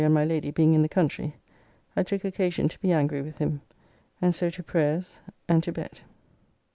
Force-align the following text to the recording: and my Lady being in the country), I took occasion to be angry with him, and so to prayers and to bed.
and 0.03 0.15
my 0.15 0.25
Lady 0.25 0.49
being 0.49 0.73
in 0.73 0.81
the 0.81 0.89
country), 0.89 1.35
I 1.95 2.01
took 2.01 2.23
occasion 2.25 2.67
to 2.69 2.79
be 2.79 2.91
angry 2.91 3.21
with 3.21 3.37
him, 3.37 3.61
and 4.19 4.33
so 4.33 4.49
to 4.49 4.63
prayers 4.63 5.21
and 5.47 5.61
to 5.61 5.71
bed. 5.71 5.99